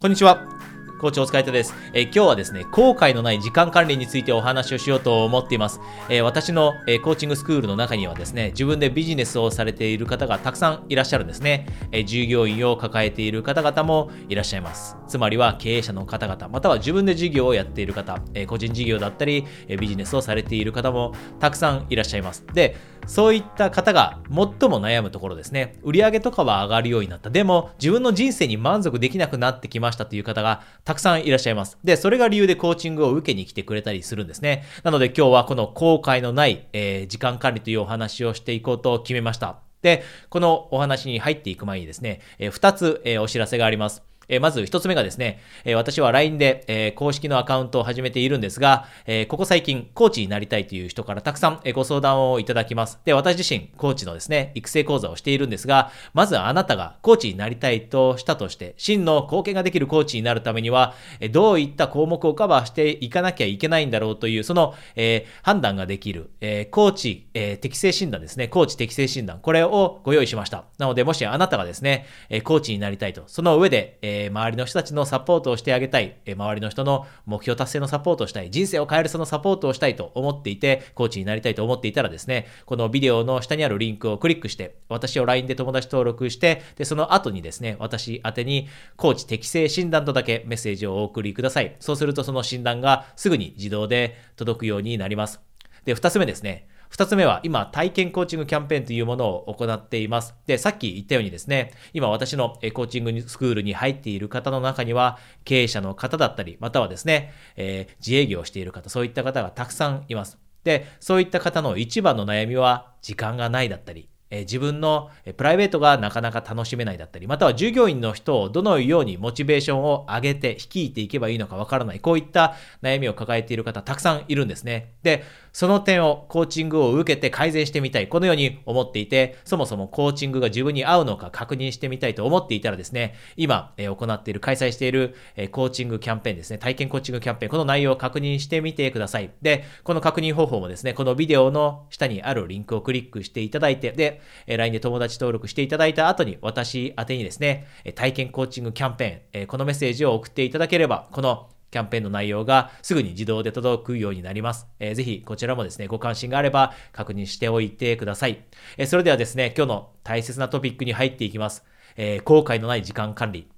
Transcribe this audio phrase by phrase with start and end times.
[0.00, 0.57] こんにちは。
[0.98, 5.80] 校長お疲れ様です、えー、今日はですね、後悔のない時間管理についてお話をしようと思っています。
[6.08, 11.66] えー、私の、えー、コーチングスクールの中にはですね、自分でビジネスをされている方がたくさんいらっしゃるんですね。
[11.92, 14.96] え従業員を抱えている方々もいらっしゃいます。
[15.06, 22.44] つまりは経営者の方々、または自分で事業をやっている方、え個人事業だったり、えビジネスをされている方もたくさんいらっしゃいます。
[22.52, 22.76] で、
[23.06, 25.78] そういった方が最も悩むところですね。
[25.82, 27.30] 売上とかは上がるようになった。
[27.30, 31.76] でも、自分の人生に満足できなくなってきましたという方がたくさんいらっしゃいます。
[31.84, 34.64] で、それが理由でコーチングを受けに来てくれたりするんですね。
[34.84, 39.58] なので今日はこの後悔のない、えー、時間管理というお話をしていこうと決めました。
[39.82, 44.02] で、このお話に入っていく前にですね、えー、2つ、えー、お知らせがあります。
[44.28, 52.98] えまず一つ目がですね、え私は LINE で、え公式のアカウントを始めているんですが、えここ最近コーチになりたいという人からたくさん、えご相談をいただきます。
[53.04, 70.64] で、私自身コーチのですね、育成講座をしているんですが、まずあなたがコーチになりたいとしたとして、真の貢献ができるコーチになるためには、えどういった項目をカバーしていかなきゃいけないんだろうという、その、え判断ができる、えコーチ、え適正診断ですね、コーチ適正診断、これをご用意しました。
[70.78, 91.76] なので、もしあなたがですね、えコーチになりたいと、その上で、え周りの人たちのサポートをしてあげたい、え周りの人の目標達成のサポートをしたい、人生を変えるそのサポートをしたいと思っていて、コーチになりたいと思っていたらですね、このビデオの下にあるリンクをクリックして、私を LINE で友達登録して、で、その後にですね、私宛にコーチ適正診断とだけメッセージをお送りください。
[91.80, 95.40] そうするとその診断がすぐに自動で届くようになります。
[95.84, 96.68] で、二つ目ですね。
[96.88, 100.34] 二つ目は、今、体験コーチングキャンペーンというものを行っています。
[100.46, 110.38] で、さっき言ったようにですね、今私のコーチングスクールに入っている方の中には、経営者の方だったり、またはですね、えー、自営業をしている方、そういった方がたくさんいます。
[110.64, 124.92] で、そういった方の一番の悩みは、時間がないだったり、自分のプライベートがなかなか楽しめないだったり、または従業員の人をどのようにモチベーションを上げて率いていけばいいのかわからない、こういった悩みを抱えている方たくさんいるんですね。
[125.02, 125.24] で、
[125.58, 139.32] その点をコーチングを受けて改善してみたい、このように思っていて、そもそもコーチングが自分に合うのか確認してみたいと思っていたらですね、今、え行っている、開催している、えコーチングキャンペーンですね、体験コーチングキャンペーン、この内容を確認してみてください。
[139.42, 147.66] で、この確認方法もですね、このビデオの下にあるリンクをクリックしていただいて、で、え LINE で友達登録していただいた後に、私宛にですね、
[147.96, 154.66] 体験コーチングキャンペーン、えこのメッセージを送っていただければ、このキャンペーンの内容がすぐに自動で届くようになります。
[154.78, 158.44] えー、ぜひこちらもですね、ご関心があれば確認しておいてください。
[158.76, 161.64] えー、それではですね、今日の大切なトピックに入っていきます。
[161.96, 163.48] えー、後悔のない時間管理。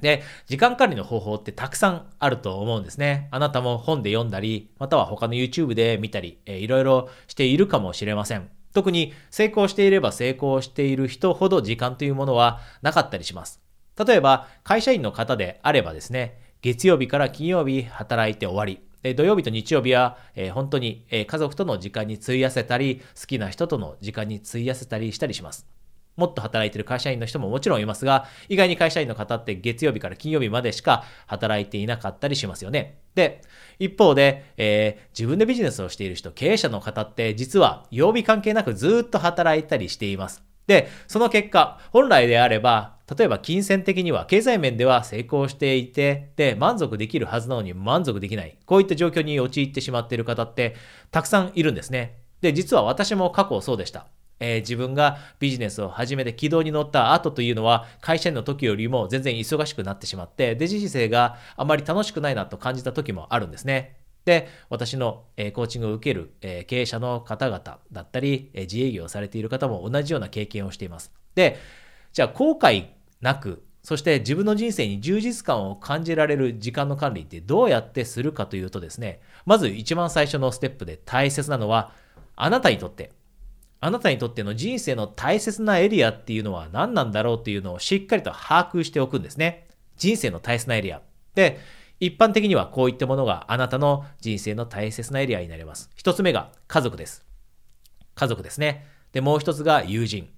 [0.00, 3.28] で、時間管理の方法ってたくさんあると思うんですね。
[3.30, 8.50] あなたも本で読んだり、または他の YouTube で見たり、えー、いろいろしているかもしれません。
[8.74, 13.60] 特に成功していれば成功している人ほど時間というものはなかったりします。
[14.06, 18.80] 例えば、会社員の方であればですね、月曜日から金曜日働いて終わり。
[19.16, 25.66] 土曜日と日曜日は、えー、本当に、えー、家族との時間に費やせたり、好きな人との時間に費やせたりしたりします。
[26.14, 33.00] もっと働いてる会社員の人ももちろんいますが、意外に会社員の方って月曜日から金曜日までしか働いていなかったりしますよね。
[33.16, 33.42] で、
[33.80, 40.44] 一方で、えー、自分でビジネスをしている人、経営者の方って実は曜日関係なくずっと働いたりしています。
[40.68, 48.56] で、その結果、本来であれば、例えば金銭的には、経済面では成功していて、で、満足できるはずなのに満足できない。
[48.66, 50.76] こういった状況に陥ってしまっている方って
[51.10, 52.18] たくさんいるんですね。
[52.40, 54.06] で、実は私も過去そうでした。
[54.40, 63.98] えー、自分がビジネスを始めて軌道に乗った後というのは会社員の時よりも全然忙しくなってしまってデジ人生があまり楽しくないなと感じた時もあるんですね。
[64.24, 71.12] で、私の、え、コーチングを受ける、え、経営者の方々だったり、え、自営業をされている方も同じような経験をしています。
[71.34, 71.58] で、
[72.12, 72.86] じゃあ後悔
[73.22, 81.92] なく、そして自分の人生に充実感を感じられる時間の管理ってどうやってするかというとですね、まず一番最初のステップで大切なのは、
[82.36, 83.12] あなたにとって、
[83.80, 89.66] あなたにとっての人生の大切なエリアっていうのは何なんだろうっていうのをしっかりと把握しておくんですね。
[89.96, 91.02] 人生の大切なエリア。
[91.34, 91.58] で、
[91.98, 95.90] 一般的にはこういったものがあなたの人生の大切なエリアになります。
[95.96, 97.24] 一つ目が家族です。
[98.14, 98.86] 家族ですね。
[99.12, 100.28] で、もう一つが友人。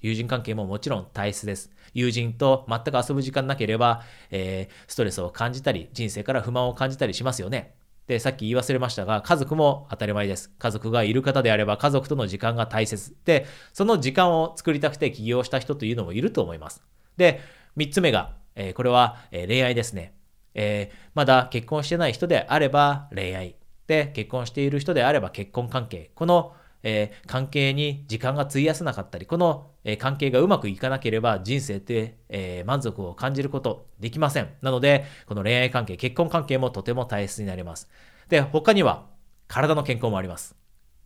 [0.00, 1.70] 友人関係ももちろん大切です。
[1.92, 7.74] 友人と全く遊ぶ時間なければ、えー、ストレスを感じたり、人生から不満を感じたりしますよね。
[8.06, 10.50] で、さっき言い忘れましたが、家族も当たり前です。
[10.58, 13.14] 家族がいる方であれば、家族との時間が大切。
[13.24, 16.82] で、その時間を作りたくて起業した人というのもいると思います。
[17.16, 17.40] で、
[17.76, 20.14] 3つ目が、えー、これは、えー、恋愛ですね。
[20.54, 23.54] えー、まだ結婚してない人であれば恋愛。
[23.86, 26.10] で、結婚している人であれば結婚関係。
[26.14, 34.48] このえ、関係に時間が費やせなかったり、このえ関係がうまくいかなければ人生って、えー、満足を感じることできません。
[34.62, 37.88] なので、この恋愛関係、結婚関係もとても大切になります。
[38.28, 39.06] で、他には
[39.48, 40.54] 体の健康もあります。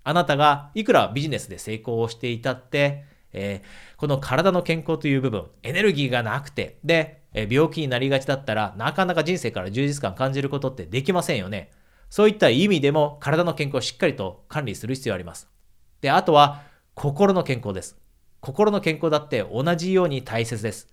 [0.02, 11.70] あなたがいくらビジネスで成功をしていたって、えー、この体の健康という部分、エネルギーがなくて、で、え病気になりがちだったら、なかなか人生から充実感感じることってできませんよね。
[12.10, 15.48] そういった意味でも体の健康をしっかりと管理する必要があります。
[16.00, 16.62] で、あとは
[16.94, 18.03] 心の健康です。
[18.44, 20.88] 心の健康だって同じように大切です。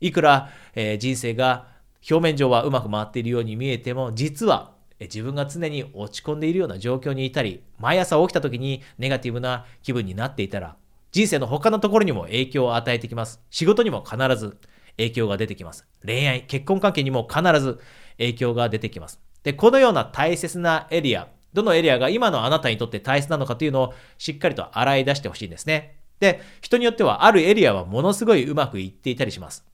[0.00, 1.66] いくら、えー、人生が
[2.08, 10.76] 表面上はうまく回っているように見えても、実は自分が常に落ち込んでいるような状況にいたり、毎朝起きた時にネガティブな気分になっていたら、
[11.10, 13.40] 人生の他のところにも影響を与えてきます。
[13.48, 14.58] 仕事にも必ず
[14.96, 15.86] 影響が出てきます。
[16.04, 17.80] 恋愛、結婚関係にも必ず
[18.18, 19.20] 影響が出てきます。
[19.42, 25.96] で、このような大切なエリア、どのエリアが今のあなたにとって大切なのかというのをしっかりと洗い出してほしいんですね。
[26.20, 29.64] で、人によってはあるエリアはものすごいうまくいっていたりします。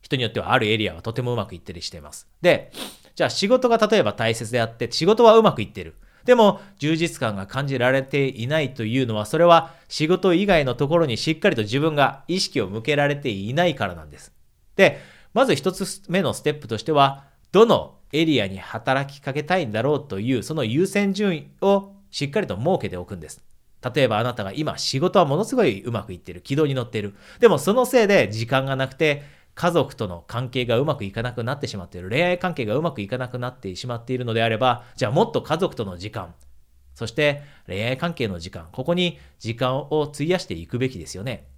[0.00, 2.28] 人によってはあるエリアはとてもうまくいったりしています。
[2.40, 2.72] で、
[3.14, 5.94] じゃあ仕事が例えば大切であって、仕事はうまくいってる。
[6.24, 14.32] でも、充実感が感じられていないというのは、それは仕事以外のところにしっかりと自分が意識を向けられていないからなんです。
[14.76, 15.00] で、
[15.34, 23.42] まず一つ目のステップとしては、どのエリアに働きかけたいんだろうという、その優先順位をしっかりと設けておくんです。
[23.94, 26.40] 例えばあなたが今仕事はものすごいうまくいってる。
[26.40, 27.14] 軌道に乗ってる。
[27.40, 29.22] でもそのせいで時間がなくて、
[29.54, 32.08] 家族との関係がうまくいかなくなってしまっている。
[32.08, 36.34] 恋愛関係がうまくいかなくなってしまっているのであれば、じゃあもっと家族との時間、
[36.94, 41.48] そして恋愛関係の時間、ここに時間を費やしていくべきですよね。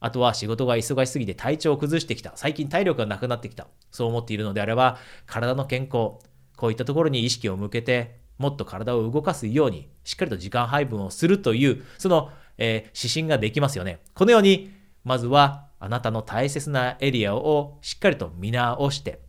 [0.00, 2.32] あとは仕事が忙しすぎて体調を崩してきた。
[2.34, 3.68] 最近体力がなくなってきた。
[3.90, 6.18] そう思っているのであれば、体の健康、
[6.56, 14.00] こういったところに意識を向けて、もっと体を動かすように、しっかりと時間配分をするという、その、えー、指針ができますよね。
[14.14, 14.72] このように、
[15.04, 19.20] まずはあなたの大切なエリアをしっかりと見直して、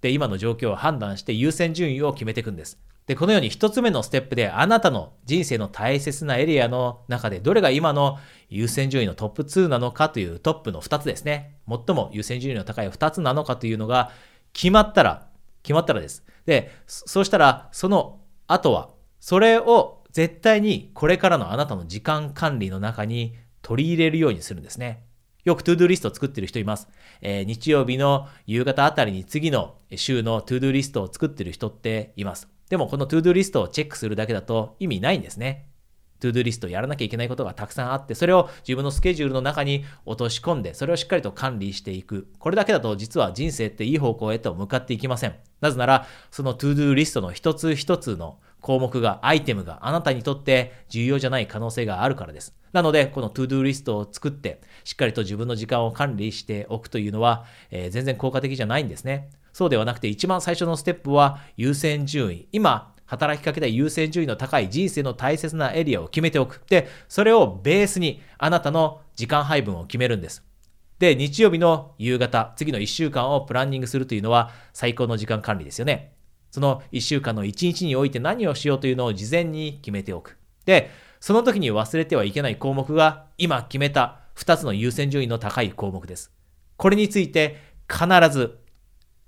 [0.00, 2.78] で、今の状況を判断して優先順位を決めていくんです。
[3.06, 11.56] で、このように一つ目のステップであなたの人生の大切なエリアの中でどれが今の優先順位のトップ2なのかというトップの2つですね。
[11.68, 14.12] 最も優先順位の高い2つなのかというのが
[14.54, 15.26] 決まったら、
[15.62, 16.24] 決まったらです。
[16.46, 18.19] で、そうしたらその
[18.50, 25.04] あとは、それを絶対にこれからのあなたの時間管理の中に取り入れるようにするんですね。
[25.44, 26.88] よく to-do list を作ってる人います。
[27.20, 32.48] えー、日曜日の夕方あたりに次の週の to-do list を作ってる人っています。
[32.68, 35.69] でもこの to-do list をチェックするだけだと意味ないんですね。
[36.20, 42.28] to-do list やらなきゃいけないことがたくさんあって、それを自分のスケジュールの中に落とし込んで、それをしっかりと管理していく。
[42.38, 45.34] これだけだと実は人生っていい方向へと向かっていきません。
[45.60, 52.54] なぜなら、その to-do list の一つ一つの項目が、アイテムがあなたにとって重要じゃない可能性があるからです。
[52.72, 59.30] なので、この to-do list を作って、しっかりと自分の時間を管理しておくというのは、えー、全然効果的じゃないんですね。
[59.52, 62.48] そうではなくて、一番最初のステップは優先順位。
[62.52, 66.62] 今、働きかけた優先順位の高い人生の大切なエリアを決めておく。
[66.68, 70.44] で、それをベースにあなたの時間配分を決めるんです。
[71.00, 76.12] で、日曜日の夕方、次の1週間をプランニングするというのは最高の時間管理ですよね。
[76.52, 80.38] その1週間の1日において何をしようというのを事前に決めておく。
[80.64, 86.30] で、その時に忘れてはいけない項目が今決めた2つの優先順位の高い項目です。
[86.76, 87.56] これについて
[87.88, 88.60] 必ず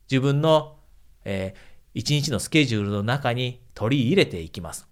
[0.08, 0.76] 自分の、
[1.24, 4.88] えー一日のスケジュールの中に取り入れていきます。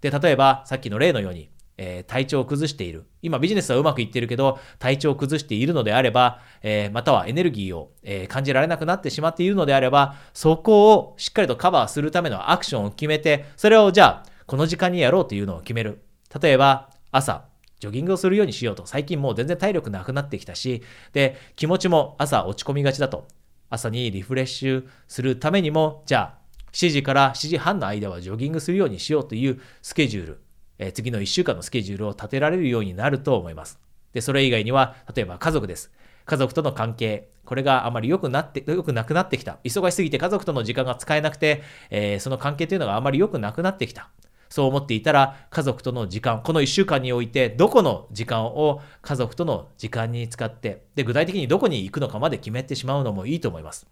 [0.00, 3.06] で、例えばさっきの例のように、えー、体調を崩している。
[3.22, 16.02] 今ビジネスはうまくいってるけど、体調を崩しているのであれば、えー、またはエネルギーを、えー、感じられなくなってしまっているのであれば、そこをしっかりとカバーするためのアクションを決めて、それをじゃあ、この時間にやろうというのを決める。
[16.40, 17.46] 例えば、朝、
[17.80, 18.86] ジョギングをするようにしようと。
[18.86, 20.82] 最近もう全然体力なくなってきたし、
[21.12, 23.26] で、気持ちも朝落ち込みがちだと。
[23.70, 26.43] 朝にリフレッシュするためにも、じゃあ、
[26.74, 30.40] 7時から7時半の間はジョギングするようにしようというスケジュール、
[30.78, 33.78] えー、次の1週間のスケジュールを立てられるようになると思います。
[34.12, 35.92] で、それ以外には、例えば家族です。
[36.26, 39.58] 家族との関係、これがあまり良くなって、良くなくなってきた。
[39.62, 44.10] 忙しすぎて家族との時間が使えなくて、えー、その関係というのがあまり良くなくなってきた。
[44.48, 53.86] そう思っていたら、家族との時間、この1週間において、どこの時間を家族との時間に使って、で、具体的にどこに行くのかまで決めてしまうのもいいと思います。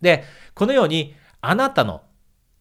[0.00, 1.14] で、このように、
[1.46, 2.02] あなたの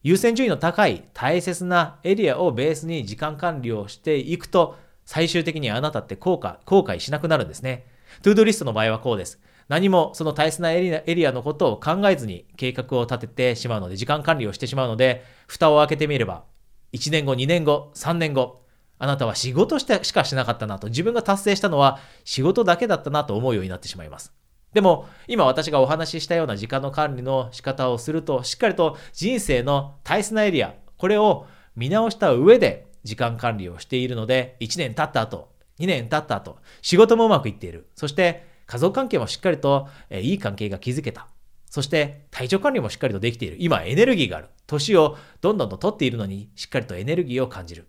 [0.02, 7.86] 優先順位の高い大切なエリアをベースに時間管理をしていくと、最終的にあなたって後悔後悔しなくなるんですね。
[8.22, 9.40] トゥードリストの場合はこうです。
[9.70, 16.44] 何もその大切なエリアエリアのことを考えずに計画を立ててしまうので、時間管理をしてしまうので、蓋を開けてみれば、
[16.92, 18.63] 1年後、2年後、3年後、
[19.00, 24.34] あなたは仕事してしかしなかったなと、自分が達成したのは仕事だけだったなと思うようになってしまいます。
[24.74, 37.88] でも、今私がお話ししたような時間の管理の仕方をすると、しっかりと人生の大切なエリア、これを見直した上で時間管理をしているので、1年経った後、2年経った後、仕事もうまくいっている。
[37.96, 41.27] そして、家族関係もしっかりと、えいい関係が築けた。
[41.74, 43.58] そして体調管理もしっかりとできている。
[43.60, 44.50] 今エネルギーがある。
[44.68, 47.88] 年をどんどんと取っているのにしっかりとエネルギーを感じる。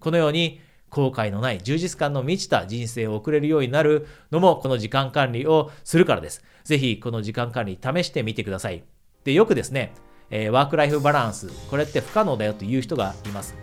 [0.00, 0.60] このように
[0.92, 6.44] 後悔のない充実感の満ちた人生を送れるようになるのもこの時間管理をするからです。
[6.64, 8.84] ぜひこの時間管理試してみてください。
[9.24, 9.94] で、よくですね、
[10.30, 13.54] えー、ワークライフバランス、これって不可能だよという人がいます。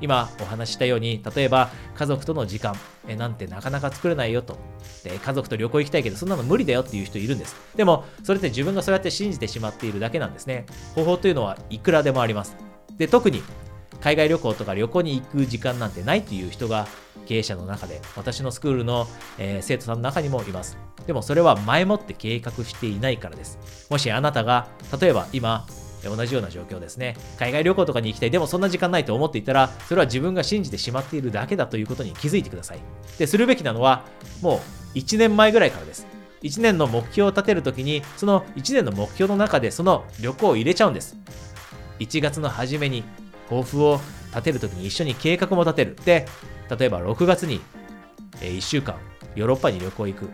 [0.00, 2.74] 今お話ししたように、例えば家族との時間
[3.06, 4.56] えなんてなかなか作れないよと。
[5.04, 7.56] で、家族と旅行行きたいけど、そんなの無理だよっていう人いるんです。
[7.76, 10.66] でも、それって自分がそうやって信じてしまっているだけなんですね。
[10.94, 12.56] 方法というのはいくらでもあります。
[12.96, 13.42] で、特に
[14.00, 16.86] 海外旅行とか旅行に行く時間なんてないっていう人が
[17.26, 19.06] 経営者の中で、私のスクールの、
[19.38, 20.78] えー、生徒さんの中にもいます。
[21.06, 23.58] でもそれは前もって計画していないからです。
[23.90, 24.68] もしあなたが、
[25.00, 25.66] 例えば今、
[26.04, 27.16] 同じような状況ですね。
[27.38, 28.30] 海外旅行とかに行きたい。
[28.30, 32.78] でもそんな時間ないと思っていたら、それは自分が信じてしまっているだけだということに気づいてください。
[33.18, 34.04] で、するべきなのは、
[34.40, 34.60] も
[34.94, 36.06] う1年前ぐらいからです。
[36.42, 41.16] 1年の目標を立てるときに、その1年の目標の中でその旅行を入れちゃうんです。
[41.98, 43.02] 1月の初めに
[43.48, 44.00] 抱負を
[44.30, 45.96] 立てるときに一緒に計画も立てる。
[46.04, 46.26] で、
[46.78, 47.60] 例えば6月に
[48.40, 48.96] 1週間
[49.34, 50.30] ヨーロッパに旅行行く。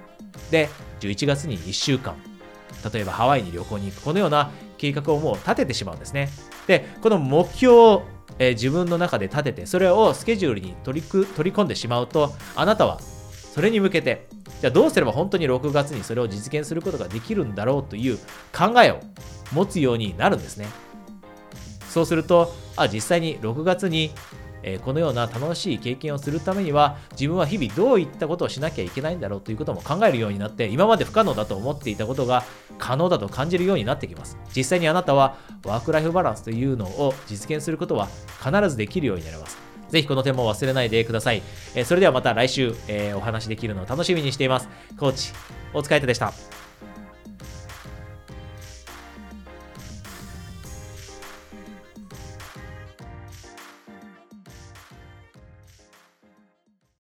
[0.50, 0.68] で、
[1.00, 2.16] 11月に1週間
[2.92, 4.02] 例えばハワイに旅行に行く。
[4.02, 6.28] このような計画をもう立ててしまうんですね。
[6.66, 8.02] で、この目標を、
[8.38, 14.26] え、自分の中で立てて、それをスケジュールに取り取り込んでしまうと、あなたはそれに向けて、
[14.60, 18.18] じゃあどうすれば本当に6月にそれを実現することができるんだろうという
[18.52, 19.00] 考えを
[19.52, 20.66] 持つようになるんですね。
[21.88, 24.10] そうすると、あ、実際に6月に
[24.64, 32.42] え、このような楽しい経験をするためには自分は日々どういったことをしなきゃいけないんだろうということも考えるようになって今まで不可能だと思っていたことが
[32.78, 38.08] 可能だと感じるようになってきます実際にあなたはワークライフバランスというのを実現することは
[38.42, 39.58] 必ずできるようになります
[39.90, 41.42] ぜひこの点も忘れないでください。
[41.76, 44.68] え、それではまた来週、え、お話できるのを楽しみにしています。
[44.98, 45.32] コーチ、
[45.72, 46.53] お疲れ様でした。